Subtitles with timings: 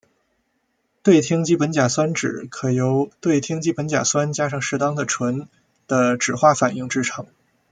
[1.03, 5.47] 对羟基苯甲酸酯可由对羟基苯甲酸加上适当的醇
[5.85, 7.27] 的酯化反应制成。